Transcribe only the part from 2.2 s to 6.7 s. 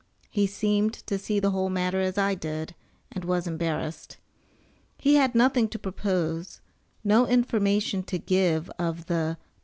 did, and was embarrassed. He had nothing to propose,